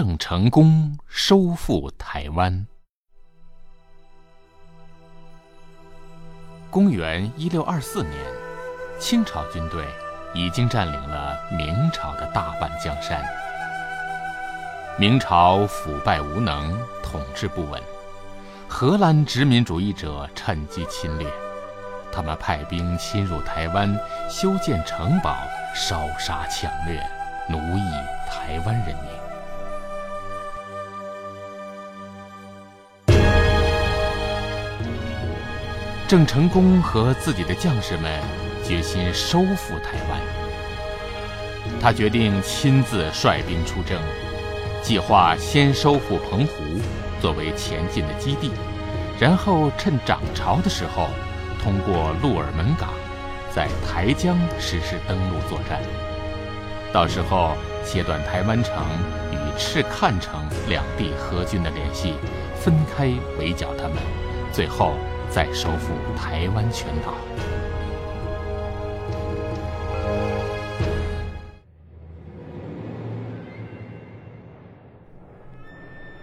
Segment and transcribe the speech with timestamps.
[0.00, 2.68] 郑成功收复台湾。
[6.70, 8.14] 公元一六二四年，
[9.00, 9.84] 清朝军队
[10.32, 13.20] 已经占领了明朝的大半江山。
[14.96, 17.82] 明朝腐败无能，统治不稳，
[18.68, 21.28] 荷兰殖民主义者趁机侵略。
[22.12, 23.92] 他们派兵侵入台湾，
[24.30, 25.36] 修建城堡，
[25.74, 27.04] 烧杀抢掠，
[27.48, 27.82] 奴役
[28.30, 29.17] 台湾人民。
[36.08, 38.18] 郑成功和自己的将士们
[38.64, 40.18] 决心收复台湾。
[41.82, 44.00] 他决定亲自率兵出征。
[44.82, 46.62] 计划先收复澎湖，
[47.20, 48.50] 作为前进的基地，
[49.20, 51.08] 然后趁涨潮的时候，
[51.62, 52.88] 通过鹿耳门港，
[53.54, 55.78] 在台江实施登陆作战。
[56.90, 57.52] 到时候
[57.84, 58.72] 切断台湾城
[59.30, 62.14] 与赤坎城两地和军的联系，
[62.56, 63.96] 分开围剿他们，
[64.52, 64.94] 最后
[65.30, 67.14] 再收复台湾全岛。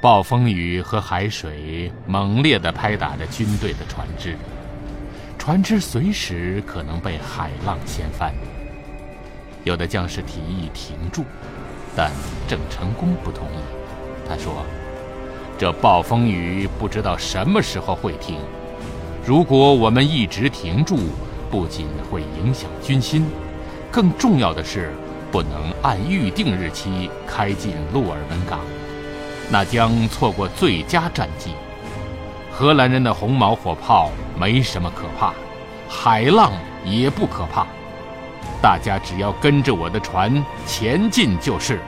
[0.00, 4.36] 暴风雨和海水猛烈地拍打着军队的船只，
[5.36, 8.32] 船只随时可能被海浪掀翻。
[9.64, 11.24] 有的将士提议停住，
[11.96, 12.12] 但
[12.46, 13.58] 郑成功不同意。
[14.28, 14.64] 他说
[15.58, 18.38] ：“这暴风雨不知道什么时候会停，
[19.28, 21.00] 如果我们一直停住，
[21.50, 23.26] 不仅会影响军心，
[23.92, 24.90] 更重要的是
[25.30, 28.60] 不能按预定日期开进鹿尔门港。”
[29.52, 31.50] 那将错过最佳战机。
[32.50, 35.34] 荷兰人的红毛火炮没什么可怕，
[35.86, 36.50] 海浪
[36.82, 37.66] 也不可怕，
[38.62, 41.78] 大家只要跟着我的船前进就是。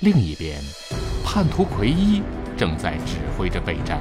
[0.00, 0.60] 另一边，
[1.24, 2.20] 叛徒奎一
[2.56, 4.00] 正在指挥着备战。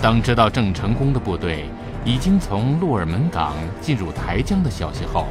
[0.00, 1.66] 当知道郑成功的部队
[2.04, 5.26] 已经从鹿耳门港进入台江的消息后，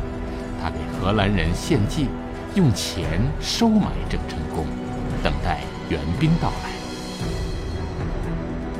[0.61, 2.07] 他给荷兰人献计。
[2.53, 4.65] 用钱收买郑成功，
[5.23, 6.69] 等待援兵到来。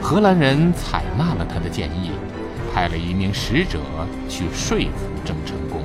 [0.01, 2.11] 荷兰人采纳了他的建议，
[2.73, 3.79] 派了一名使者
[4.27, 5.83] 去说服郑成功。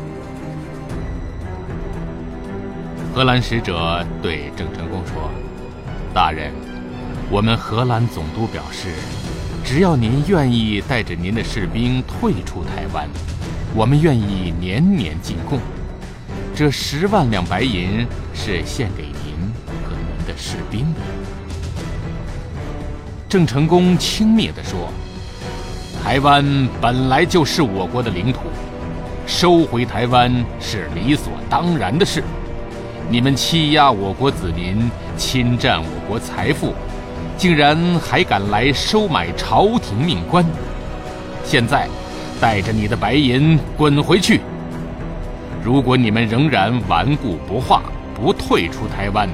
[3.14, 5.30] 荷兰使者对郑成功说
[6.12, 6.52] ：“大人，
[7.28, 8.94] 我们荷兰总督表示，
[9.64, 13.08] 只要您愿意带着您的士兵退出台湾，
[13.74, 15.58] 我们愿意年年进贡。”
[16.54, 19.34] 这十万两白银是献给您
[19.84, 21.00] 和您的士兵的。
[23.28, 24.88] 郑成功轻蔑地说
[26.02, 26.44] ：“台湾
[26.80, 28.42] 本来就是我国的领土，
[29.26, 32.22] 收回台湾是理所当然的事。
[33.10, 36.72] 你们欺压我国子民，侵占我国财富，
[37.36, 40.44] 竟然还敢来收买朝廷命官！
[41.44, 41.88] 现在，
[42.40, 44.40] 带着你的白银滚回去！”
[45.62, 47.82] 如果你们仍然顽固不化，
[48.14, 49.28] 不退出台湾，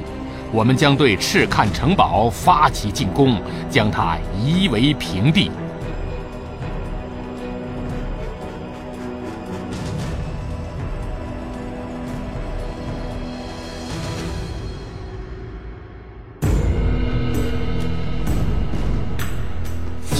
[0.50, 5.50] 我们将对赤坎城堡发起进攻，将它夷为平地。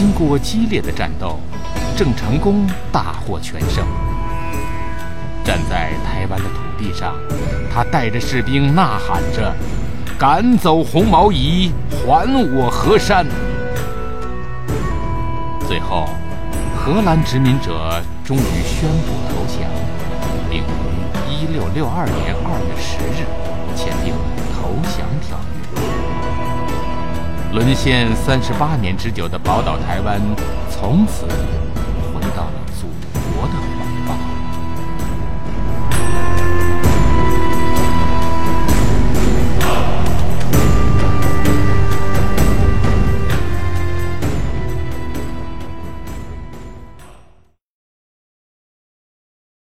[0.03, 1.39] 经过激烈的战斗，
[1.97, 3.87] 郑成功大获全胜。
[5.45, 7.15] 站在台湾的土地上，
[7.73, 9.55] 他带着士兵呐喊着
[10.19, 11.71] ：“赶走红毛夷，
[12.05, 13.25] 还我河山！”
[15.69, 16.09] 最后，
[16.77, 19.71] 荷兰殖民者终于宣布投降，
[20.51, 23.23] 并于1662年2月10日
[23.77, 24.13] 签订
[24.53, 25.07] 投降。
[27.53, 30.19] 沦陷三十八年之久的宝岛台湾，
[30.71, 32.87] 从此回到了祖
[33.37, 33.72] 国的。